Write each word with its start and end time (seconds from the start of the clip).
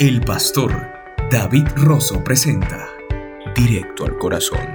El 0.00 0.22
pastor 0.22 0.74
David 1.30 1.66
Rosso 1.76 2.24
presenta 2.24 2.88
Directo 3.54 4.06
al 4.06 4.16
Corazón, 4.16 4.66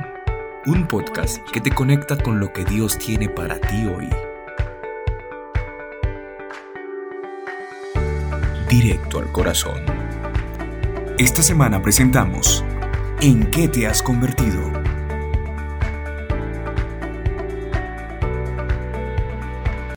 un 0.67 0.87
podcast 0.87 1.39
que 1.49 1.59
te 1.59 1.71
conecta 1.71 2.15
con 2.15 2.39
lo 2.39 2.53
que 2.53 2.63
Dios 2.63 2.99
tiene 2.99 3.27
para 3.27 3.59
ti 3.59 3.87
hoy. 3.87 4.07
Directo 8.69 9.17
al 9.17 9.31
Corazón. 9.31 9.81
Esta 11.17 11.41
semana 11.41 11.81
presentamos 11.81 12.63
¿En 13.19 13.49
qué 13.49 13.67
te 13.67 13.87
has 13.87 14.03
convertido? 14.03 14.61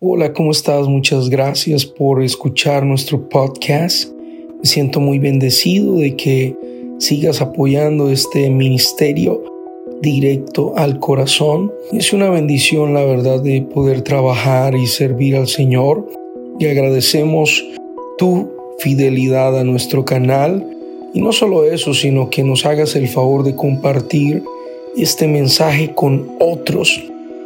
Hola, 0.01 0.33
¿cómo 0.33 0.53
estás? 0.53 0.89
Muchas 0.89 1.29
gracias 1.29 1.85
por 1.85 2.23
escuchar 2.23 2.87
nuestro 2.87 3.29
podcast. 3.29 4.18
Me 4.61 4.65
siento 4.65 4.98
muy 4.98 5.19
bendecido 5.21 5.97
de 5.97 6.17
que 6.17 6.57
sigas 6.99 7.41
apoyando 7.41 8.11
este 8.11 8.51
ministerio 8.51 9.43
directo 10.03 10.73
al 10.77 10.99
corazón. 10.99 11.73
Es 11.93 12.12
una 12.12 12.29
bendición, 12.29 12.93
la 12.93 13.05
verdad, 13.05 13.41
de 13.41 13.63
poder 13.63 14.02
trabajar 14.02 14.75
y 14.75 14.87
servir 14.89 15.37
al 15.37 15.47
Señor. 15.47 16.09
Y 16.59 16.66
agradecemos 16.66 17.65
tu 18.19 18.51
fidelidad 18.80 19.57
a 19.57 19.63
nuestro 19.63 20.05
canal. 20.05 20.66
Y 21.15 21.21
no 21.21 21.33
solo 21.33 21.65
eso, 21.65 21.95
sino 21.95 22.29
que 22.29 22.43
nos 22.43 22.66
hagas 22.66 22.97
el 22.97 23.09
favor 23.09 23.45
de 23.45 23.55
compartir 23.55 24.43
este 24.97 25.29
mensaje 25.29 25.95
con 25.95 26.29
otros. 26.41 27.01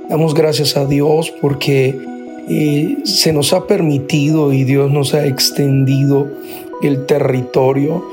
Damos 0.09 0.33
gracias 0.33 0.79
a 0.79 0.87
Dios 0.87 1.33
porque 1.42 1.95
eh, 2.48 2.97
se 3.05 3.33
nos 3.34 3.53
ha 3.53 3.67
permitido 3.67 4.53
y 4.53 4.65
Dios 4.65 4.91
nos 4.91 5.15
ha 5.15 5.27
extendido 5.27 6.29
el 6.82 7.06
territorio. 7.06 8.04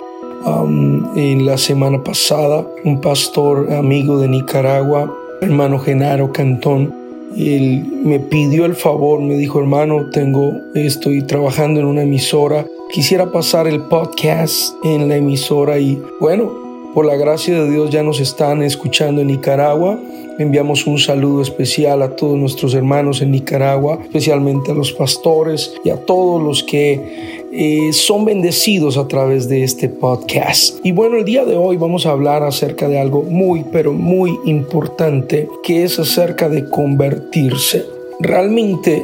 en 1.15 1.45
la 1.45 1.57
semana 1.57 2.01
pasada, 2.01 2.65
un 2.85 3.01
pastor 3.01 3.73
amigo 3.73 4.19
de 4.19 4.29
Nicaragua, 4.29 5.13
hermano 5.41 5.79
Genaro 5.79 6.31
Cantón, 6.31 6.93
él 7.37 7.85
me 8.03 8.19
pidió 8.19 8.65
el 8.65 8.75
favor, 8.75 9.21
me 9.21 9.35
dijo, 9.35 9.59
hermano, 9.59 10.09
tengo, 10.11 10.53
estoy 10.73 11.21
trabajando 11.23 11.79
en 11.79 11.85
una 11.85 12.03
emisora, 12.03 12.65
quisiera 12.91 13.31
pasar 13.31 13.67
el 13.67 13.81
podcast 13.81 14.73
en 14.83 15.07
la 15.07 15.17
emisora 15.17 15.77
y 15.77 16.01
bueno, 16.19 16.51
por 16.93 17.05
la 17.05 17.15
gracia 17.15 17.61
de 17.61 17.69
Dios 17.69 17.91
ya 17.91 18.01
nos 18.01 18.19
están 18.19 18.63
escuchando 18.63 19.21
en 19.21 19.27
Nicaragua. 19.27 19.99
Enviamos 20.39 20.87
un 20.87 20.97
saludo 20.97 21.41
especial 21.41 22.01
a 22.01 22.15
todos 22.15 22.37
nuestros 22.37 22.73
hermanos 22.73 23.21
en 23.21 23.31
Nicaragua, 23.31 23.99
especialmente 24.01 24.71
a 24.71 24.73
los 24.73 24.91
pastores 24.93 25.75
y 25.83 25.89
a 25.89 25.97
todos 25.97 26.41
los 26.41 26.63
que 26.63 27.38
eh, 27.51 27.91
son 27.93 28.25
bendecidos 28.25 28.97
a 28.97 29.07
través 29.07 29.49
de 29.49 29.63
este 29.63 29.89
podcast. 29.89 30.77
Y 30.83 30.91
bueno, 30.91 31.17
el 31.17 31.25
día 31.25 31.45
de 31.45 31.55
hoy 31.55 31.77
vamos 31.77 32.05
a 32.05 32.11
hablar 32.11 32.43
acerca 32.43 32.87
de 32.87 32.99
algo 32.99 33.23
muy, 33.23 33.65
pero 33.71 33.93
muy 33.93 34.37
importante, 34.45 35.47
que 35.63 35.83
es 35.83 35.99
acerca 35.99 36.49
de 36.49 36.69
convertirse. 36.69 37.85
Realmente, 38.19 39.03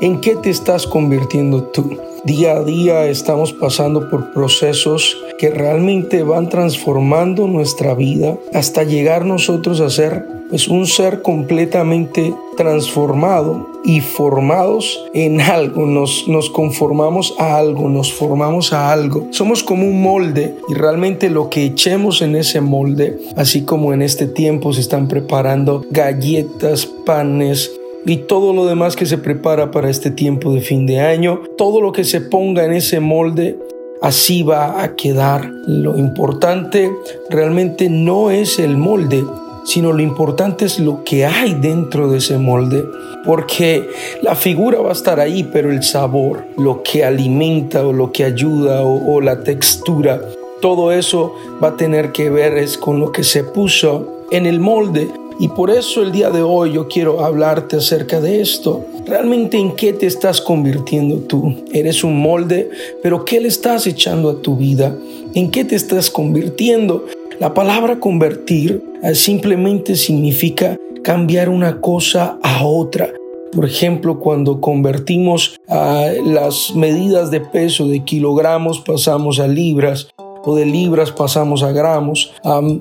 ¿en 0.00 0.20
qué 0.20 0.36
te 0.36 0.50
estás 0.50 0.86
convirtiendo 0.86 1.64
tú? 1.64 2.09
Día 2.24 2.52
a 2.52 2.62
día 2.62 3.06
estamos 3.06 3.54
pasando 3.54 4.10
por 4.10 4.34
procesos 4.34 5.16
que 5.38 5.50
realmente 5.50 6.22
van 6.22 6.50
transformando 6.50 7.46
nuestra 7.46 7.94
vida 7.94 8.36
hasta 8.52 8.84
llegar 8.84 9.24
nosotros 9.24 9.80
a 9.80 9.88
ser 9.88 10.26
pues, 10.50 10.68
un 10.68 10.86
ser 10.86 11.22
completamente 11.22 12.34
transformado 12.58 13.70
y 13.84 14.02
formados 14.02 15.02
en 15.14 15.40
algo. 15.40 15.86
Nos, 15.86 16.28
nos 16.28 16.50
conformamos 16.50 17.34
a 17.38 17.56
algo, 17.56 17.88
nos 17.88 18.12
formamos 18.12 18.74
a 18.74 18.92
algo. 18.92 19.28
Somos 19.30 19.62
como 19.62 19.86
un 19.86 20.02
molde 20.02 20.56
y 20.68 20.74
realmente 20.74 21.30
lo 21.30 21.48
que 21.48 21.64
echemos 21.64 22.20
en 22.20 22.36
ese 22.36 22.60
molde, 22.60 23.18
así 23.36 23.62
como 23.62 23.94
en 23.94 24.02
este 24.02 24.26
tiempo 24.26 24.74
se 24.74 24.82
están 24.82 25.08
preparando 25.08 25.86
galletas, 25.90 26.84
panes, 26.84 27.79
y 28.06 28.16
todo 28.18 28.52
lo 28.52 28.66
demás 28.66 28.96
que 28.96 29.06
se 29.06 29.18
prepara 29.18 29.70
para 29.70 29.90
este 29.90 30.10
tiempo 30.10 30.52
de 30.52 30.60
fin 30.60 30.86
de 30.86 31.00
año, 31.00 31.42
todo 31.56 31.80
lo 31.80 31.92
que 31.92 32.04
se 32.04 32.20
ponga 32.20 32.64
en 32.64 32.72
ese 32.72 33.00
molde, 33.00 33.58
así 34.00 34.42
va 34.42 34.82
a 34.82 34.96
quedar. 34.96 35.50
Lo 35.66 35.98
importante 35.98 36.90
realmente 37.28 37.88
no 37.88 38.30
es 38.30 38.58
el 38.58 38.76
molde, 38.76 39.24
sino 39.64 39.92
lo 39.92 40.02
importante 40.02 40.64
es 40.64 40.80
lo 40.80 41.04
que 41.04 41.26
hay 41.26 41.54
dentro 41.54 42.10
de 42.10 42.18
ese 42.18 42.38
molde, 42.38 42.84
porque 43.24 43.86
la 44.22 44.34
figura 44.34 44.80
va 44.80 44.90
a 44.90 44.94
estar 44.94 45.20
ahí, 45.20 45.48
pero 45.52 45.70
el 45.70 45.82
sabor, 45.82 46.46
lo 46.56 46.82
que 46.82 47.04
alimenta 47.04 47.86
o 47.86 47.92
lo 47.92 48.12
que 48.12 48.24
ayuda 48.24 48.82
o, 48.82 49.20
la 49.20 49.42
textura, 49.42 50.20
todo 50.62 50.92
eso 50.92 51.34
va 51.62 51.68
a 51.68 51.76
tener 51.76 52.12
que 52.12 52.30
ver 52.30 52.56
es 52.56 52.78
con 52.78 53.00
lo 53.00 53.12
que 53.12 53.24
se 53.24 53.44
puso 53.44 54.24
en 54.30 54.46
el 54.46 54.60
molde 54.60 55.08
y 55.40 55.48
por 55.48 55.70
eso 55.70 56.02
el 56.02 56.12
día 56.12 56.28
de 56.28 56.42
hoy 56.42 56.74
yo 56.74 56.86
quiero 56.86 57.24
hablarte 57.24 57.76
acerca 57.76 58.20
de 58.20 58.42
esto. 58.42 58.84
¿Realmente 59.06 59.56
en 59.56 59.74
qué 59.74 59.94
te 59.94 60.06
estás 60.06 60.38
convirtiendo 60.38 61.16
tú? 61.20 61.64
Eres 61.72 62.04
un 62.04 62.20
molde, 62.20 62.68
pero 63.02 63.24
¿qué 63.24 63.40
le 63.40 63.48
estás 63.48 63.86
echando 63.86 64.28
a 64.28 64.42
tu 64.42 64.56
vida? 64.56 64.94
¿En 65.34 65.50
qué 65.50 65.64
te 65.64 65.76
estás 65.76 66.10
convirtiendo? 66.10 67.06
La 67.38 67.54
palabra 67.54 67.98
convertir 68.00 68.84
eh, 69.02 69.14
simplemente 69.14 69.96
significa 69.96 70.76
cambiar 71.02 71.48
una 71.48 71.80
cosa 71.80 72.38
a 72.42 72.66
otra. 72.66 73.10
Por 73.50 73.64
ejemplo, 73.64 74.20
cuando 74.20 74.60
convertimos 74.60 75.58
a 75.68 76.10
las 76.22 76.74
medidas 76.74 77.30
de 77.30 77.40
peso 77.40 77.88
de 77.88 78.04
kilogramos, 78.04 78.80
pasamos 78.80 79.40
a 79.40 79.48
libras, 79.48 80.08
o 80.44 80.54
de 80.54 80.66
libras 80.66 81.12
pasamos 81.12 81.62
a 81.62 81.72
gramos, 81.72 82.32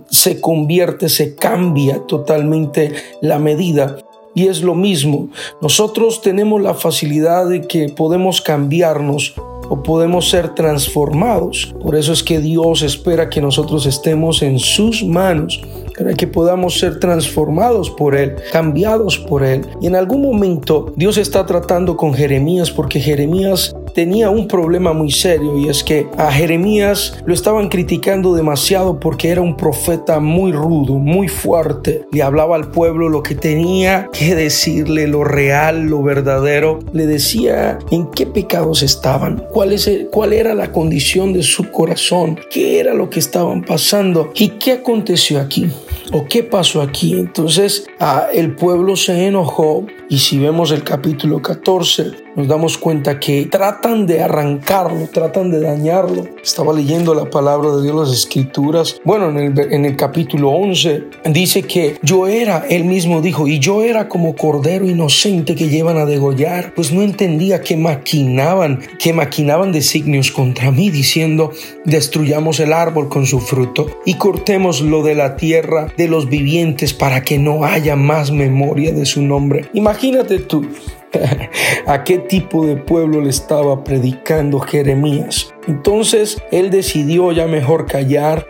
se 0.10 0.42
convierte, 0.42 1.10
se 1.10 1.36
cambia 1.36 2.06
totalmente 2.08 2.94
la 3.22 3.40
medida. 3.40 3.98
Y 4.36 4.48
es 4.48 4.62
lo 4.62 4.76
mismo, 4.76 5.30
nosotros 5.62 6.22
tenemos 6.22 6.62
la 6.62 6.74
facilidad 6.74 7.50
de 7.50 7.62
que 7.62 7.90
podemos 7.90 8.42
cambiarnos 8.42 9.34
o 9.70 9.84
podemos 9.84 10.30
ser 10.30 10.56
transformados. 10.56 11.74
Por 11.82 11.96
eso 11.96 12.12
es 12.12 12.24
que 12.24 12.40
Dios 12.40 12.82
espera 12.82 13.30
que 13.30 13.42
nosotros 13.42 13.86
estemos 13.86 14.42
en 14.42 14.60
sus 14.60 15.04
manos 15.04 15.62
para 15.98 16.14
que 16.14 16.28
podamos 16.28 16.80
ser 16.80 17.00
transformados 17.00 17.90
por 17.90 18.16
Él, 18.16 18.36
cambiados 18.52 19.18
por 19.18 19.44
Él. 19.44 19.66
Y 19.82 19.88
en 19.88 19.96
algún 19.96 20.22
momento 20.22 20.92
Dios 20.96 21.18
está 21.18 21.46
tratando 21.46 21.96
con 21.96 22.14
Jeremías 22.14 22.72
porque 22.72 23.00
Jeremías 23.00 23.76
tenía 23.94 24.30
un 24.30 24.48
problema 24.48 24.94
muy 24.94 25.12
serio 25.12 25.58
y 25.58 25.70
es 25.70 25.84
que 25.84 26.08
a 26.18 26.32
Jeremías 26.32 27.18
lo 27.26 27.34
estaban 27.34 27.70
criticando 27.70 28.34
demasiado 28.34 29.00
porque 29.00 29.30
era 29.30 29.42
un 29.42 29.56
profeta 29.56 30.20
muy 30.20 30.52
rudo, 30.52 30.96
muy 30.96 31.28
fuerte. 31.28 32.06
Le 32.12 32.22
hablaba 32.22 32.56
al 32.56 32.72
pueblo 32.72 33.10
lo 33.10 33.24
que 33.24 33.36
tenía 33.36 34.10
que 34.12 34.36
decirle, 34.36 35.08
lo 35.08 35.24
real, 35.24 35.84
lo 35.84 36.02
verdadero. 36.02 36.80
Le 36.94 37.06
decía 37.06 37.80
en 37.92 38.08
qué 38.12 38.26
pecados 38.26 38.84
estaban, 38.84 39.44
cuál, 39.52 39.74
es 39.74 39.90
cuál 40.12 40.34
era 40.34 40.54
la 40.54 40.72
condición 40.72 41.34
de 41.34 41.44
su 41.44 41.72
corazón, 41.72 42.40
qué 42.50 42.80
era 42.80 42.94
lo 42.94 43.10
que 43.10 43.20
estaban 43.20 43.64
pasando 43.64 44.32
y 44.36 44.50
qué 44.50 44.74
aconteció 44.74 45.40
aquí 45.40 45.70
o 46.12 46.26
qué 46.26 46.44
pasó 46.44 46.82
aquí. 46.82 47.14
Entonces 47.14 47.86
ah, 48.00 48.28
el 48.34 48.56
pueblo 48.56 48.96
se 48.96 49.26
enojó 49.28 49.86
y 50.10 50.18
si 50.18 50.40
vemos 50.40 50.72
el 50.72 50.84
capítulo 50.84 51.40
14 51.40 52.30
nos 52.36 52.48
damos 52.48 52.78
cuenta 52.78 53.20
que 53.20 53.48
tratan 53.48 54.06
de 54.08 54.24
arrancarlo, 54.24 55.10
tratan 55.12 55.52
de 55.52 55.60
dañarlo. 55.60 56.28
Estaba 56.42 56.74
leyendo 56.74 57.14
la 57.14 57.30
palabra 57.30 57.76
de 57.76 57.84
Dios, 57.84 57.96
las 57.96 58.18
escrituras. 58.18 59.02
Bueno, 59.04 59.30
en 59.30 59.38
el, 59.38 59.74
en 59.74 59.86
el 59.86 59.96
capítulo 59.98 60.50
11 60.52 61.04
dice 61.26 61.64
que 61.64 61.98
yo 62.02 62.28
era, 62.28 62.66
él 62.70 62.86
mismo 62.86 63.22
dijo, 63.22 63.48
y 63.48 63.60
yo 63.60 63.84
era 63.84 64.08
como 64.08 64.36
cordero 64.36 64.88
inocente 64.88 65.54
que 65.54 65.68
llevan 65.68 65.98
a 65.98 66.06
degollar, 66.06 66.74
pues 66.76 66.94
no 66.94 67.02
entendía 67.02 67.62
que 67.62 67.76
maquinaban, 67.76 68.80
que 69.00 69.12
maquinaban 69.12 69.74
designios 69.74 70.32
contra 70.32 70.72
mí, 70.72 70.90
diciendo, 70.90 71.52
destruyamos 71.84 72.62
el 72.62 72.72
árbol 72.72 73.10
con 73.10 73.26
su 73.26 73.42
fruto 73.42 73.88
y 74.06 74.14
cortemos 74.14 74.80
lo 74.80 75.04
de 75.04 75.16
la 75.16 75.36
tierra 75.36 75.92
de 75.98 76.08
los 76.08 76.30
vivientes 76.30 76.94
para 76.94 77.24
que 77.24 77.38
no 77.38 77.66
haya 77.66 77.98
más 77.98 78.32
memoria 78.32 78.94
de 78.94 79.06
su 79.06 79.22
nombre. 79.22 79.70
Imagínate 79.74 79.99
tú, 80.48 80.66
a 81.88 82.04
qué 82.04 82.20
tipo 82.20 82.66
de 82.66 82.78
pueblo 82.78 83.22
le 83.22 83.30
estaba 83.30 83.84
predicando 83.84 84.60
Jeremías. 84.60 85.54
Entonces 85.68 86.42
él 86.52 86.70
decidió 86.70 87.32
ya 87.32 87.48
mejor 87.48 87.86
callar. 87.86 88.48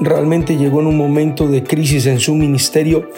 Realmente 0.00 0.56
llegó 0.56 0.80
en 0.80 0.86
un 0.86 0.96
momento 0.96 1.48
de 1.48 1.62
crisis 1.62 2.06
en 2.06 2.20
su 2.20 2.34
ministerio 2.34 3.08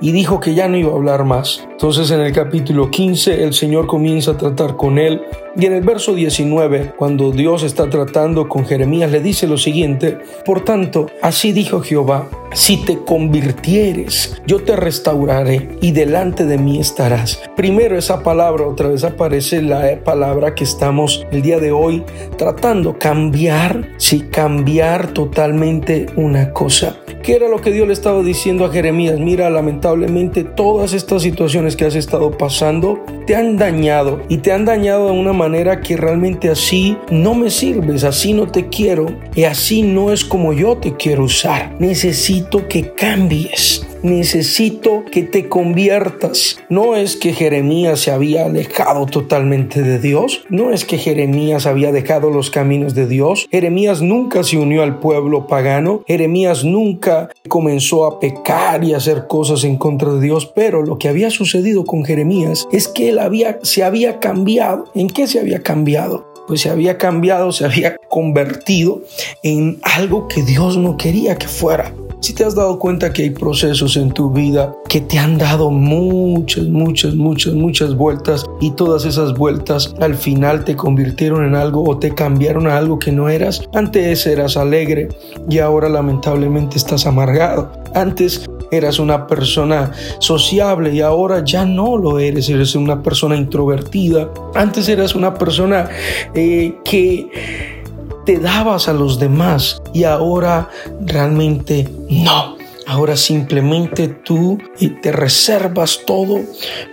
y 0.00 0.12
dijo 0.12 0.40
que 0.40 0.54
ya 0.54 0.68
no 0.68 0.76
iba 0.76 0.92
a 0.92 0.94
hablar 0.94 1.24
más. 1.24 1.66
Entonces 1.70 2.10
en 2.10 2.20
el 2.20 2.32
capítulo 2.32 2.90
15 2.90 3.44
el 3.44 3.52
Señor 3.52 3.86
comienza 3.86 4.32
a 4.32 4.38
tratar 4.38 4.76
con 4.76 4.98
él 4.98 5.20
Y 5.56 5.66
en 5.66 5.72
el 5.72 5.82
verso 5.82 6.14
19, 6.14 6.94
cuando 6.96 7.30
Dios 7.30 7.62
está 7.62 7.88
tratando 7.88 8.48
con 8.48 8.66
Jeremías, 8.66 9.12
le 9.12 9.20
dice 9.20 9.46
lo 9.46 9.56
siguiente, 9.56 10.18
por 10.44 10.64
tanto, 10.64 11.06
así 11.22 11.52
dijo 11.52 11.80
Jehová, 11.80 12.28
si 12.52 12.76
te 12.78 12.98
convirtieres, 12.98 14.40
yo 14.46 14.62
te 14.64 14.74
restauraré 14.74 15.68
y 15.80 15.92
delante 15.92 16.44
de 16.44 16.58
mí 16.58 16.80
estarás. 16.80 17.40
Primero 17.56 17.96
esa 17.96 18.22
palabra, 18.24 18.66
otra 18.66 18.88
vez 18.88 19.04
aparece 19.04 19.62
la 19.62 20.00
palabra 20.02 20.56
que 20.56 20.64
estamos 20.64 21.24
el 21.30 21.42
día 21.42 21.60
de 21.60 21.70
hoy 21.70 22.02
tratando, 22.36 22.98
cambiar, 22.98 23.90
sí, 23.96 24.22
cambiar 24.22 25.12
totalmente 25.12 25.73
una 26.16 26.52
cosa. 26.52 26.96
¿Qué 27.22 27.34
era 27.34 27.48
lo 27.48 27.60
que 27.60 27.72
Dios 27.72 27.86
le 27.86 27.94
estaba 27.94 28.22
diciendo 28.22 28.66
a 28.66 28.70
Jeremías? 28.70 29.18
Mira, 29.18 29.48
lamentablemente 29.48 30.44
todas 30.44 30.92
estas 30.92 31.22
situaciones 31.22 31.74
que 31.74 31.86
has 31.86 31.94
estado 31.94 32.36
pasando 32.36 33.02
te 33.26 33.34
han 33.34 33.56
dañado 33.56 34.20
y 34.28 34.38
te 34.38 34.52
han 34.52 34.66
dañado 34.66 35.06
de 35.06 35.12
una 35.12 35.32
manera 35.32 35.80
que 35.80 35.96
realmente 35.96 36.50
así 36.50 36.98
no 37.10 37.34
me 37.34 37.50
sirves, 37.50 38.04
así 38.04 38.34
no 38.34 38.46
te 38.46 38.68
quiero 38.68 39.06
y 39.34 39.44
así 39.44 39.82
no 39.82 40.12
es 40.12 40.24
como 40.24 40.52
yo 40.52 40.76
te 40.76 40.96
quiero 40.96 41.24
usar. 41.24 41.74
Necesito 41.78 42.68
que 42.68 42.92
cambies 42.92 43.86
necesito 44.04 45.04
que 45.10 45.22
te 45.22 45.48
conviertas. 45.48 46.58
No 46.68 46.94
es 46.94 47.16
que 47.16 47.32
Jeremías 47.32 48.00
se 48.00 48.12
había 48.12 48.44
alejado 48.44 49.06
totalmente 49.06 49.82
de 49.82 49.98
Dios, 49.98 50.44
no 50.50 50.70
es 50.70 50.84
que 50.84 50.98
Jeremías 50.98 51.66
había 51.66 51.90
dejado 51.90 52.30
los 52.30 52.50
caminos 52.50 52.94
de 52.94 53.08
Dios. 53.08 53.48
Jeremías 53.50 54.02
nunca 54.02 54.44
se 54.44 54.58
unió 54.58 54.82
al 54.82 55.00
pueblo 55.00 55.46
pagano, 55.46 56.04
Jeremías 56.06 56.64
nunca 56.64 57.30
comenzó 57.48 58.04
a 58.04 58.20
pecar 58.20 58.84
y 58.84 58.92
a 58.92 58.98
hacer 58.98 59.26
cosas 59.26 59.64
en 59.64 59.76
contra 59.76 60.12
de 60.12 60.20
Dios, 60.20 60.52
pero 60.54 60.82
lo 60.82 60.98
que 60.98 61.08
había 61.08 61.30
sucedido 61.30 61.84
con 61.84 62.04
Jeremías 62.04 62.68
es 62.70 62.88
que 62.88 63.08
él 63.08 63.18
había, 63.18 63.58
se 63.62 63.82
había 63.82 64.20
cambiado. 64.20 64.84
¿En 64.94 65.08
qué 65.08 65.26
se 65.26 65.40
había 65.40 65.62
cambiado? 65.62 66.32
pues 66.46 66.60
se 66.60 66.68
había 66.68 66.98
cambiado, 66.98 67.52
se 67.52 67.64
había 67.64 67.96
convertido 68.10 69.00
en 69.42 69.78
algo 69.82 70.28
que 70.28 70.42
Dios 70.42 70.76
no 70.76 70.98
quería 70.98 71.36
que 71.36 71.48
fuera. 71.48 71.94
Si 72.24 72.32
te 72.32 72.42
has 72.42 72.54
dado 72.54 72.78
cuenta 72.78 73.12
que 73.12 73.24
hay 73.24 73.28
procesos 73.28 73.98
en 73.98 74.10
tu 74.10 74.30
vida 74.30 74.74
que 74.88 75.02
te 75.02 75.18
han 75.18 75.36
dado 75.36 75.70
muchas, 75.70 76.64
muchas, 76.64 77.14
muchas, 77.14 77.52
muchas 77.52 77.94
vueltas 77.94 78.46
y 78.62 78.70
todas 78.70 79.04
esas 79.04 79.34
vueltas 79.34 79.94
al 80.00 80.14
final 80.14 80.64
te 80.64 80.74
convirtieron 80.74 81.44
en 81.44 81.54
algo 81.54 81.84
o 81.86 81.98
te 81.98 82.14
cambiaron 82.14 82.66
a 82.66 82.78
algo 82.78 82.98
que 82.98 83.12
no 83.12 83.28
eras. 83.28 83.68
Antes 83.74 84.26
eras 84.26 84.56
alegre 84.56 85.08
y 85.50 85.58
ahora 85.58 85.90
lamentablemente 85.90 86.78
estás 86.78 87.04
amargado. 87.04 87.70
Antes 87.94 88.46
eras 88.70 88.98
una 88.98 89.26
persona 89.26 89.92
sociable 90.18 90.94
y 90.94 91.02
ahora 91.02 91.44
ya 91.44 91.66
no 91.66 91.98
lo 91.98 92.18
eres, 92.18 92.48
eres 92.48 92.74
una 92.74 93.02
persona 93.02 93.36
introvertida. 93.36 94.30
Antes 94.54 94.88
eras 94.88 95.14
una 95.14 95.34
persona 95.34 95.90
eh, 96.34 96.74
que 96.86 97.83
te 98.24 98.38
dabas 98.38 98.88
a 98.88 98.92
los 98.92 99.18
demás 99.18 99.82
y 99.92 100.04
ahora 100.04 100.68
realmente 101.00 101.88
no. 102.08 102.56
Ahora 102.86 103.16
simplemente 103.16 104.08
tú 104.08 104.58
te 105.02 105.10
reservas 105.10 106.00
todo, 106.06 106.40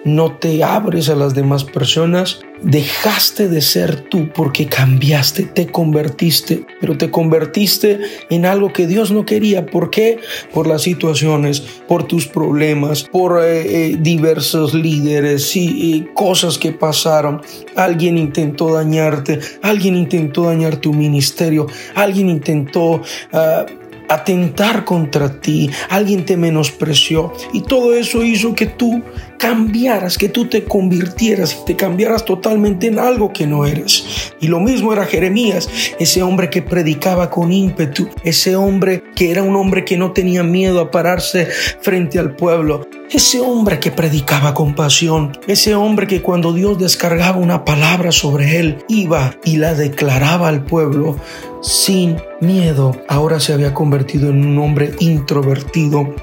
no 0.05 0.37
te 0.37 0.63
abres 0.63 1.09
a 1.09 1.15
las 1.15 1.33
demás 1.33 1.65
personas 1.65 2.39
Dejaste 2.63 3.47
de 3.47 3.59
ser 3.59 4.01
tú 4.01 4.29
porque 4.33 4.67
cambiaste, 4.67 5.43
te 5.43 5.67
convertiste, 5.67 6.63
pero 6.79 6.95
te 6.95 7.09
convertiste 7.09 7.99
en 8.29 8.45
algo 8.45 8.71
que 8.71 8.85
Dios 8.85 9.11
no 9.11 9.25
quería. 9.25 9.65
¿Por 9.65 9.89
qué? 9.89 10.19
Por 10.53 10.67
las 10.67 10.83
situaciones, 10.83 11.61
por 11.87 12.03
tus 12.03 12.27
problemas, 12.27 13.03
por 13.03 13.41
eh, 13.43 13.89
eh, 13.89 13.97
diversos 13.99 14.75
líderes 14.75 15.55
y, 15.55 16.07
cosas 16.13 16.59
que 16.59 16.71
pasaron. 16.71 17.41
Alguien 17.75 18.17
intentó 18.17 18.71
dañarte, 18.73 19.39
alguien 19.63 19.95
intentó 19.95 20.43
dañar 20.43 20.77
tu 20.77 20.93
ministerio, 20.93 21.65
alguien 21.95 22.29
intentó... 22.29 23.01
Ah, 23.33 23.65
atentar 24.11 24.83
contra 24.83 25.39
ti, 25.39 25.69
alguien 25.89 26.25
te 26.25 26.35
menospreció 26.35 27.31
y 27.53 27.61
todo 27.61 27.93
eso 27.93 28.23
hizo 28.23 28.53
que 28.53 28.65
tú 28.65 29.01
cambiaras, 29.41 30.19
que 30.19 30.29
tú 30.29 30.45
te 30.45 30.65
convirtieras 30.65 31.57
y 31.59 31.65
te 31.65 31.75
cambiaras 31.75 32.25
totalmente 32.25 32.85
en 32.85 32.99
algo 32.99 33.33
que 33.33 33.47
no 33.47 33.65
eres. 33.65 34.33
Y 34.39 34.47
lo 34.47 34.59
mismo 34.59 34.93
era 34.93 35.05
Jeremías, 35.05 35.67
ese 35.99 36.21
hombre 36.21 36.51
que 36.51 36.61
predicaba 36.61 37.31
con 37.31 37.51
ímpetu, 37.51 38.07
ese 38.23 38.55
hombre 38.55 39.03
que 39.15 39.31
era 39.31 39.41
un 39.41 39.55
hombre 39.55 39.83
que 39.83 39.97
no 39.97 40.11
tenía 40.11 40.43
miedo 40.43 40.79
a 40.79 40.91
pararse 40.91 41.47
frente 41.81 42.19
al 42.19 42.35
pueblo, 42.35 42.87
ese 43.09 43.39
hombre 43.39 43.79
que 43.79 43.89
predicaba 43.89 44.53
con 44.53 44.75
pasión, 44.75 45.35
ese 45.47 45.73
hombre 45.73 46.05
que 46.05 46.21
cuando 46.21 46.53
Dios 46.53 46.77
descargaba 46.77 47.37
una 47.37 47.65
palabra 47.65 48.11
sobre 48.11 48.59
él, 48.59 48.85
iba 48.89 49.35
y 49.43 49.57
la 49.57 49.73
declaraba 49.73 50.49
al 50.49 50.65
pueblo 50.65 51.17
sin 51.63 52.17
miedo, 52.41 52.95
ahora 53.07 53.39
se 53.39 53.53
había 53.53 53.73
convertido 53.73 54.29
en 54.29 54.45
un 54.45 54.59
hombre 54.59 54.93
introvertido 54.99 56.13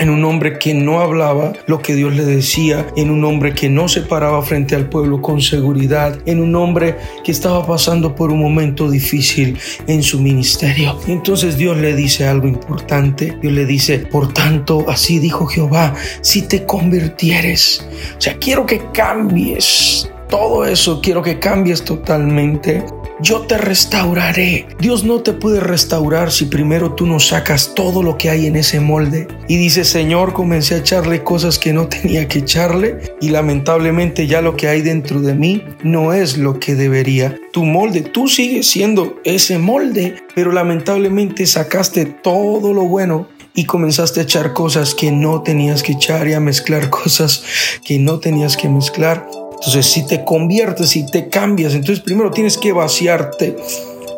en 0.00 0.10
un 0.10 0.24
hombre 0.24 0.58
que 0.58 0.74
no 0.74 1.00
hablaba 1.00 1.52
lo 1.66 1.80
que 1.80 1.94
Dios 1.94 2.14
le 2.14 2.24
decía, 2.24 2.86
en 2.96 3.10
un 3.10 3.24
hombre 3.24 3.54
que 3.54 3.68
no 3.68 3.88
se 3.88 4.02
paraba 4.02 4.42
frente 4.42 4.74
al 4.74 4.88
pueblo 4.88 5.20
con 5.20 5.40
seguridad, 5.40 6.18
en 6.26 6.40
un 6.40 6.54
hombre 6.56 6.96
que 7.24 7.32
estaba 7.32 7.66
pasando 7.66 8.14
por 8.14 8.30
un 8.30 8.40
momento 8.40 8.90
difícil 8.90 9.58
en 9.86 10.02
su 10.02 10.20
ministerio. 10.20 10.98
Entonces 11.06 11.56
Dios 11.56 11.76
le 11.78 11.94
dice 11.94 12.26
algo 12.26 12.46
importante, 12.46 13.36
Dios 13.40 13.52
le 13.52 13.66
dice, 13.66 13.98
por 13.98 14.32
tanto, 14.32 14.84
así 14.88 15.18
dijo 15.18 15.46
Jehová, 15.46 15.94
si 16.20 16.42
te 16.42 16.64
convirtieres, 16.64 17.86
o 18.16 18.20
sea, 18.20 18.36
quiero 18.38 18.66
que 18.66 18.80
cambies 18.92 20.10
todo 20.28 20.64
eso, 20.64 21.00
quiero 21.00 21.22
que 21.22 21.38
cambies 21.38 21.82
totalmente 21.82 22.84
yo 23.20 23.42
te 23.42 23.58
restauraré. 23.58 24.66
Dios 24.78 25.04
no 25.04 25.20
te 25.20 25.32
puede 25.32 25.60
restaurar 25.60 26.30
si 26.30 26.46
primero 26.46 26.94
tú 26.94 27.06
no 27.06 27.20
sacas 27.20 27.74
todo 27.74 28.02
lo 28.02 28.16
que 28.16 28.30
hay 28.30 28.46
en 28.46 28.56
ese 28.56 28.80
molde. 28.80 29.28
Y 29.48 29.56
dice, 29.56 29.84
Señor, 29.84 30.32
comencé 30.32 30.74
a 30.74 30.78
echarle 30.78 31.24
cosas 31.24 31.58
que 31.58 31.72
no 31.72 31.88
tenía 31.88 32.28
que 32.28 32.40
echarle 32.40 33.14
y 33.20 33.30
lamentablemente 33.30 34.26
ya 34.26 34.40
lo 34.40 34.56
que 34.56 34.68
hay 34.68 34.82
dentro 34.82 35.20
de 35.20 35.34
mí 35.34 35.64
no 35.82 36.12
es 36.12 36.38
lo 36.38 36.60
que 36.60 36.74
debería. 36.74 37.36
Tu 37.52 37.64
molde, 37.64 38.02
tú 38.02 38.28
sigues 38.28 38.68
siendo 38.68 39.16
ese 39.24 39.58
molde, 39.58 40.16
pero 40.34 40.52
lamentablemente 40.52 41.46
sacaste 41.46 42.04
todo 42.04 42.72
lo 42.72 42.84
bueno 42.84 43.28
y 43.54 43.64
comenzaste 43.64 44.20
a 44.20 44.22
echar 44.22 44.52
cosas 44.52 44.94
que 44.94 45.10
no 45.10 45.42
tenías 45.42 45.82
que 45.82 45.92
echar 45.92 46.28
y 46.28 46.34
a 46.34 46.40
mezclar 46.40 46.90
cosas 46.90 47.42
que 47.84 47.98
no 47.98 48.20
tenías 48.20 48.56
que 48.56 48.68
mezclar. 48.68 49.26
Entonces, 49.58 49.86
si 49.86 50.06
te 50.06 50.24
conviertes, 50.24 50.90
si 50.90 51.04
te 51.04 51.28
cambias, 51.28 51.74
entonces 51.74 52.00
primero 52.00 52.30
tienes 52.30 52.56
que 52.56 52.72
vaciarte, 52.72 53.56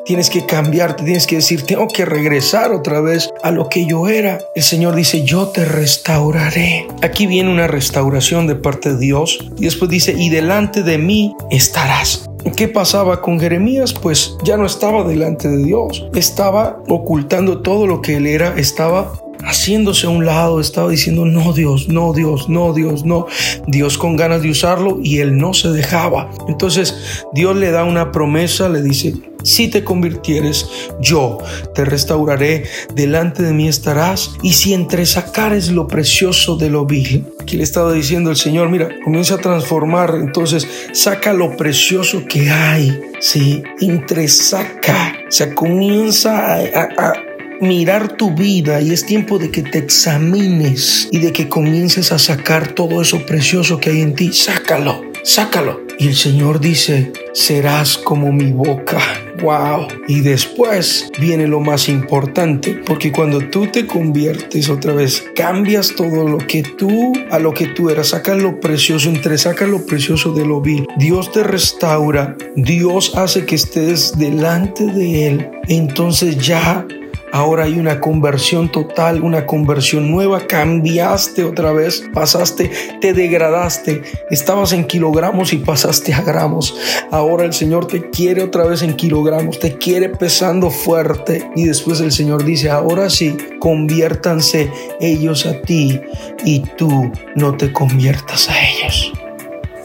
tienes 0.04 0.28
que 0.28 0.44
cambiarte, 0.44 1.04
tienes 1.04 1.26
que 1.26 1.36
decir, 1.36 1.62
tengo 1.62 1.88
que 1.88 2.04
regresar 2.04 2.72
otra 2.72 3.00
vez 3.00 3.30
a 3.42 3.50
lo 3.50 3.68
que 3.68 3.86
yo 3.86 4.08
era. 4.08 4.38
El 4.54 4.62
Señor 4.62 4.94
dice, 4.94 5.24
yo 5.24 5.48
te 5.48 5.64
restauraré. 5.64 6.86
Aquí 7.02 7.26
viene 7.26 7.50
una 7.50 7.66
restauración 7.66 8.46
de 8.46 8.56
parte 8.56 8.92
de 8.92 8.98
Dios 8.98 9.38
y 9.56 9.64
después 9.64 9.90
dice, 9.90 10.14
y 10.16 10.28
delante 10.28 10.82
de 10.82 10.98
mí 10.98 11.34
estarás. 11.50 12.28
¿Qué 12.56 12.68
pasaba 12.68 13.20
con 13.20 13.38
Jeremías? 13.38 13.92
Pues 13.92 14.36
ya 14.44 14.56
no 14.56 14.66
estaba 14.66 15.04
delante 15.04 15.48
de 15.48 15.62
Dios, 15.62 16.06
estaba 16.14 16.82
ocultando 16.88 17.60
todo 17.60 17.86
lo 17.86 18.00
que 18.02 18.16
él 18.16 18.26
era, 18.26 18.54
estaba 18.56 19.12
haciéndose 19.44 20.06
a 20.06 20.10
un 20.10 20.26
lado, 20.26 20.60
estaba 20.60 20.90
diciendo, 20.90 21.24
no 21.24 21.52
Dios, 21.52 21.88
no 21.88 22.12
Dios, 22.12 22.48
no 22.48 22.72
Dios, 22.72 23.04
no. 23.04 23.26
Dios 23.66 23.98
con 23.98 24.16
ganas 24.16 24.42
de 24.42 24.50
usarlo 24.50 24.98
y 25.02 25.18
él 25.18 25.36
no 25.36 25.54
se 25.54 25.68
dejaba. 25.68 26.30
Entonces 26.48 27.24
Dios 27.32 27.56
le 27.56 27.70
da 27.70 27.84
una 27.84 28.12
promesa, 28.12 28.68
le 28.68 28.82
dice, 28.82 29.14
si 29.42 29.68
te 29.68 29.84
convirtieres, 29.84 30.66
yo 31.00 31.38
te 31.74 31.84
restauraré, 31.84 32.64
delante 32.94 33.42
de 33.42 33.52
mí 33.52 33.68
estarás, 33.68 34.32
y 34.42 34.52
si 34.52 34.74
entre 34.74 35.06
sacares 35.06 35.70
lo 35.70 35.86
precioso 35.86 36.56
de 36.56 36.70
lo 36.70 36.84
vil, 36.84 37.24
que 37.46 37.56
le 37.56 37.62
estaba 37.62 37.92
diciendo 37.92 38.30
el 38.30 38.36
Señor, 38.36 38.68
mira, 38.68 38.88
comienza 39.02 39.36
a 39.36 39.38
transformar, 39.38 40.14
entonces 40.16 40.68
saca 40.92 41.32
lo 41.32 41.56
precioso 41.56 42.24
que 42.28 42.50
hay, 42.50 43.00
sí, 43.20 43.62
entre 43.80 44.28
saca, 44.28 45.14
o 45.26 45.32
sea, 45.32 45.54
comienza 45.54 46.56
a 46.56 47.29
mirar 47.60 48.16
tu 48.16 48.34
vida 48.34 48.80
y 48.80 48.90
es 48.90 49.04
tiempo 49.04 49.38
de 49.38 49.50
que 49.50 49.62
te 49.62 49.78
examines 49.78 51.08
y 51.10 51.18
de 51.18 51.32
que 51.32 51.48
comiences 51.48 52.12
a 52.12 52.18
sacar 52.18 52.72
todo 52.72 53.02
eso 53.02 53.24
precioso 53.26 53.78
que 53.78 53.90
hay 53.90 54.00
en 54.00 54.14
ti. 54.14 54.32
Sácalo, 54.32 55.02
sácalo. 55.22 55.80
Y 55.98 56.08
el 56.08 56.16
Señor 56.16 56.60
dice, 56.60 57.12
serás 57.34 57.98
como 57.98 58.32
mi 58.32 58.52
boca. 58.52 59.00
Wow. 59.42 59.88
Y 60.08 60.20
después 60.20 61.10
viene 61.20 61.46
lo 61.46 61.60
más 61.60 61.90
importante, 61.90 62.80
porque 62.86 63.12
cuando 63.12 63.40
tú 63.50 63.66
te 63.66 63.86
conviertes 63.86 64.70
otra 64.70 64.94
vez, 64.94 65.22
cambias 65.36 65.94
todo 65.94 66.26
lo 66.26 66.38
que 66.38 66.62
tú, 66.62 67.12
a 67.30 67.38
lo 67.38 67.52
que 67.52 67.66
tú 67.66 67.90
eras, 67.90 68.08
saca 68.08 68.34
lo 68.34 68.60
precioso, 68.60 69.10
entre 69.10 69.36
saca 69.36 69.66
lo 69.66 69.84
precioso 69.84 70.32
de 70.32 70.46
lo 70.46 70.62
vil. 70.62 70.86
Dios 70.96 71.32
te 71.32 71.42
restaura, 71.42 72.34
Dios 72.56 73.12
hace 73.16 73.44
que 73.44 73.56
estés 73.56 74.16
delante 74.18 74.86
de 74.86 75.26
Él. 75.26 75.50
Entonces 75.68 76.38
ya 76.38 76.86
ahora 77.32 77.64
hay 77.64 77.78
una 77.78 78.00
conversión 78.00 78.70
total, 78.70 79.22
una 79.22 79.46
conversión 79.46 80.10
nueva, 80.10 80.46
cambiaste 80.46 81.44
otra 81.44 81.72
vez, 81.72 82.04
pasaste, 82.12 82.70
te 83.00 83.12
degradaste, 83.12 84.02
estabas 84.30 84.72
en 84.72 84.84
kilogramos 84.84 85.52
y 85.52 85.58
pasaste 85.58 86.14
a 86.14 86.22
gramos. 86.22 86.76
Ahora 87.10 87.44
el 87.44 87.52
Señor 87.52 87.86
te 87.86 88.10
quiere 88.10 88.42
otra 88.42 88.64
vez 88.64 88.82
en 88.82 88.94
kilogramos, 88.94 89.58
te 89.58 89.76
quiere 89.76 90.08
pesando 90.08 90.70
fuerte. 90.70 91.50
Y 91.56 91.64
después 91.64 92.00
el 92.00 92.12
Señor 92.12 92.44
dice, 92.44 92.70
ahora 92.70 93.10
sí, 93.10 93.36
conviértanse 93.58 94.70
ellos 95.00 95.46
a 95.46 95.60
ti 95.62 96.00
y 96.44 96.60
tú 96.76 97.10
no 97.36 97.56
te 97.56 97.72
conviertas 97.72 98.48
a 98.48 98.54
ellos. 98.62 99.12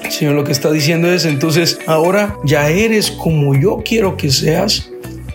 Señor 0.10 0.36
lo 0.36 0.44
que 0.44 0.52
está 0.52 0.72
diciendo 0.72 1.12
es, 1.12 1.26
entonces 1.26 1.80
ahora 1.88 2.38
ya 2.44 2.70
eres 2.70 3.12
como 3.12 3.56
yo 3.56 3.82
quiero 3.84 4.16
que 4.16 4.32
seas, 4.32 4.90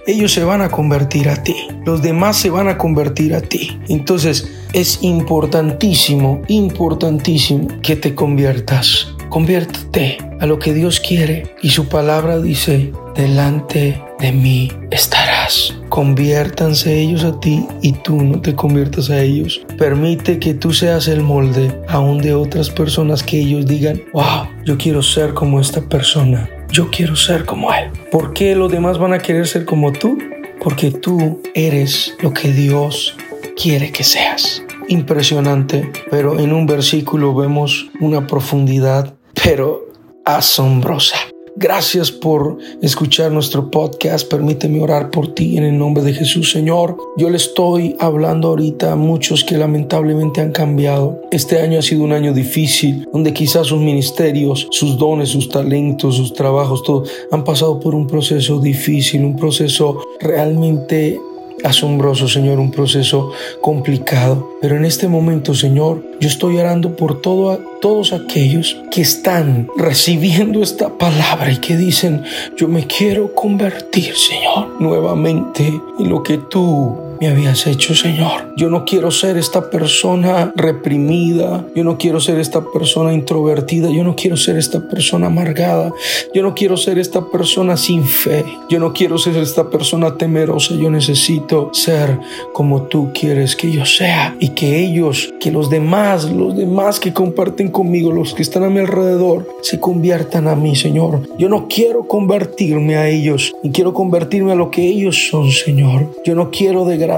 ellos 0.06 0.32
se 0.32 0.44
van 0.44 0.62
a 0.62 0.70
convertir 0.70 1.28
a 1.28 1.42
ti, 1.42 1.54
los 1.84 2.02
demás 2.02 2.36
se 2.36 2.50
van 2.50 2.68
a 2.68 2.78
convertir 2.78 3.34
a 3.34 3.40
ti. 3.40 3.78
Entonces 3.88 4.50
es 4.72 5.02
importantísimo, 5.02 6.42
importantísimo 6.48 7.68
que 7.82 7.96
te 7.96 8.14
conviertas. 8.14 9.14
Conviértete 9.28 10.18
a 10.40 10.46
lo 10.46 10.58
que 10.58 10.74
Dios 10.74 10.98
quiere 10.98 11.54
y 11.62 11.70
su 11.70 11.88
palabra 11.88 12.40
dice, 12.40 12.92
delante 13.14 14.02
de 14.18 14.32
mí 14.32 14.72
estarás. 14.90 15.76
Conviértanse 15.88 17.00
ellos 17.00 17.24
a 17.24 17.38
ti 17.38 17.66
y 17.80 17.92
tú 17.92 18.16
no 18.22 18.40
te 18.40 18.54
conviertas 18.54 19.10
a 19.10 19.22
ellos. 19.22 19.60
Permite 19.78 20.38
que 20.38 20.54
tú 20.54 20.72
seas 20.72 21.06
el 21.08 21.22
molde 21.22 21.72
aún 21.88 22.18
de 22.18 22.34
otras 22.34 22.70
personas 22.70 23.22
que 23.22 23.38
ellos 23.38 23.66
digan, 23.66 24.02
wow, 24.12 24.48
yo 24.64 24.76
quiero 24.78 25.02
ser 25.02 25.34
como 25.34 25.60
esta 25.60 25.80
persona. 25.80 26.48
Yo 26.70 26.90
quiero 26.90 27.16
ser 27.16 27.44
como 27.44 27.72
él. 27.72 27.90
¿Por 28.10 28.32
qué 28.32 28.54
los 28.54 28.70
demás 28.70 28.98
van 28.98 29.12
a 29.12 29.18
querer 29.18 29.46
ser 29.46 29.64
como 29.64 29.92
tú? 29.92 30.18
Porque 30.62 30.90
tú 30.90 31.40
eres 31.54 32.14
lo 32.20 32.32
que 32.32 32.52
Dios 32.52 33.16
quiere 33.56 33.92
que 33.92 34.04
seas. 34.04 34.62
Impresionante, 34.88 35.90
pero 36.10 36.38
en 36.38 36.52
un 36.52 36.66
versículo 36.66 37.34
vemos 37.34 37.90
una 38.00 38.26
profundidad 38.26 39.14
pero 39.42 39.88
asombrosa. 40.24 41.16
Gracias 41.56 42.12
por 42.12 42.58
escuchar 42.80 43.32
nuestro 43.32 43.70
podcast. 43.70 44.28
Permíteme 44.28 44.80
orar 44.80 45.10
por 45.10 45.34
ti 45.34 45.58
en 45.58 45.64
el 45.64 45.78
nombre 45.78 46.02
de 46.02 46.12
Jesús, 46.12 46.50
Señor. 46.50 46.96
Yo 47.16 47.28
le 47.28 47.36
estoy 47.36 47.96
hablando 47.98 48.48
ahorita 48.48 48.92
a 48.92 48.96
muchos 48.96 49.44
que 49.44 49.58
lamentablemente 49.58 50.40
han 50.40 50.52
cambiado. 50.52 51.20
Este 51.30 51.60
año 51.60 51.78
ha 51.78 51.82
sido 51.82 52.04
un 52.04 52.12
año 52.12 52.32
difícil, 52.32 53.06
donde 53.12 53.32
quizás 53.32 53.66
sus 53.66 53.80
ministerios, 53.80 54.68
sus 54.70 54.96
dones, 54.96 55.30
sus 55.30 55.48
talentos, 55.48 56.16
sus 56.16 56.32
trabajos, 56.32 56.82
todo 56.82 57.04
han 57.30 57.44
pasado 57.44 57.80
por 57.80 57.94
un 57.94 58.06
proceso 58.06 58.60
difícil, 58.60 59.24
un 59.24 59.36
proceso 59.36 60.00
realmente 60.20 61.20
asombroso, 61.64 62.28
Señor, 62.28 62.58
un 62.58 62.70
proceso 62.70 63.32
complicado. 63.60 64.50
Pero 64.60 64.76
en 64.76 64.84
este 64.84 65.08
momento, 65.08 65.54
Señor, 65.54 66.02
yo 66.20 66.28
estoy 66.28 66.58
orando 66.58 66.96
por 66.96 67.20
todo, 67.20 67.58
todos 67.80 68.12
aquellos 68.12 68.76
que 68.90 69.00
están 69.02 69.68
recibiendo 69.76 70.62
esta 70.62 70.98
palabra 70.98 71.50
y 71.50 71.56
que 71.58 71.76
dicen, 71.76 72.22
yo 72.56 72.68
me 72.68 72.86
quiero 72.86 73.34
convertir, 73.34 74.14
Señor, 74.16 74.80
nuevamente 74.80 75.66
en 75.98 76.08
lo 76.08 76.22
que 76.22 76.38
tú 76.38 77.09
me 77.20 77.28
habías 77.28 77.66
hecho, 77.66 77.94
Señor. 77.94 78.54
Yo 78.56 78.70
no 78.70 78.86
quiero 78.86 79.10
ser 79.10 79.36
esta 79.36 79.68
persona 79.68 80.52
reprimida, 80.56 81.66
yo 81.74 81.84
no 81.84 81.98
quiero 81.98 82.18
ser 82.18 82.40
esta 82.40 82.64
persona 82.72 83.12
introvertida, 83.12 83.90
yo 83.90 84.02
no 84.02 84.16
quiero 84.16 84.38
ser 84.38 84.56
esta 84.56 84.80
persona 84.88 85.26
amargada, 85.26 85.92
yo 86.32 86.42
no 86.42 86.54
quiero 86.54 86.78
ser 86.78 86.98
esta 86.98 87.26
persona 87.26 87.76
sin 87.76 88.04
fe, 88.04 88.42
yo 88.70 88.78
no 88.78 88.94
quiero 88.94 89.18
ser 89.18 89.36
esta 89.36 89.68
persona 89.68 90.16
temerosa, 90.16 90.74
yo 90.74 90.90
necesito 90.90 91.70
ser 91.74 92.18
como 92.54 92.84
tú 92.84 93.10
quieres 93.12 93.54
que 93.54 93.70
yo 93.70 93.84
sea 93.84 94.34
y 94.40 94.50
que 94.50 94.78
ellos, 94.82 95.30
que 95.40 95.52
los 95.52 95.68
demás, 95.68 96.30
los 96.30 96.56
demás 96.56 96.98
que 96.98 97.12
comparten 97.12 97.68
conmigo, 97.68 98.12
los 98.12 98.32
que 98.32 98.42
están 98.42 98.64
a 98.64 98.70
mi 98.70 98.78
alrededor, 98.78 99.46
se 99.60 99.78
conviertan 99.78 100.48
a 100.48 100.56
mí, 100.56 100.74
Señor. 100.74 101.28
Yo 101.38 101.50
no 101.50 101.68
quiero 101.68 102.08
convertirme 102.08 102.96
a 102.96 103.08
ellos, 103.08 103.52
y 103.62 103.70
quiero 103.70 103.92
convertirme 103.92 104.52
a 104.52 104.54
lo 104.54 104.70
que 104.70 104.86
ellos 104.86 105.28
son, 105.30 105.50
Señor. 105.50 106.10
Yo 106.24 106.34
no 106.34 106.50
quiero 106.50 106.86
degradar 106.86 107.09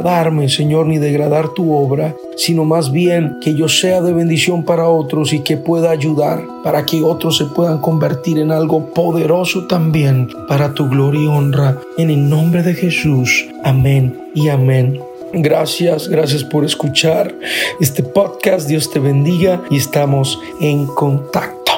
Señor, 0.48 0.86
ni 0.86 0.98
degradar 0.98 1.50
tu 1.50 1.72
obra, 1.74 2.14
sino 2.36 2.64
más 2.64 2.92
bien 2.92 3.36
que 3.40 3.54
yo 3.54 3.68
sea 3.68 4.00
de 4.00 4.12
bendición 4.12 4.64
para 4.64 4.88
otros 4.88 5.32
y 5.32 5.40
que 5.40 5.56
pueda 5.56 5.90
ayudar 5.90 6.42
para 6.62 6.86
que 6.86 7.02
otros 7.02 7.36
se 7.36 7.46
puedan 7.46 7.78
convertir 7.78 8.38
en 8.38 8.52
algo 8.52 8.86
poderoso 8.92 9.66
también 9.66 10.28
para 10.48 10.74
tu 10.74 10.88
gloria 10.88 11.22
y 11.22 11.26
honra. 11.26 11.78
En 11.98 12.10
el 12.10 12.28
nombre 12.28 12.62
de 12.62 12.74
Jesús. 12.74 13.46
Amén 13.64 14.18
y 14.34 14.48
amén. 14.48 15.00
Gracias, 15.34 16.08
gracias 16.08 16.44
por 16.44 16.64
escuchar 16.64 17.34
este 17.80 18.02
podcast. 18.02 18.68
Dios 18.68 18.90
te 18.90 18.98
bendiga 18.98 19.62
y 19.70 19.78
estamos 19.78 20.38
en 20.60 20.86
contacto. 20.86 21.72